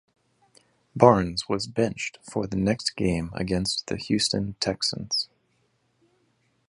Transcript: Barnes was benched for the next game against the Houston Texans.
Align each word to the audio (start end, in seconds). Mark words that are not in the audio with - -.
Barnes 0.95 1.47
was 1.47 1.67
benched 1.67 2.17
for 2.23 2.47
the 2.47 2.57
next 2.57 2.95
game 2.95 3.29
against 3.35 3.85
the 3.85 3.97
Houston 3.97 4.55
Texans. 4.59 5.29